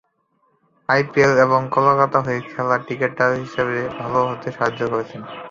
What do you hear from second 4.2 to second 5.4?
হতে সাহায্য করেছে।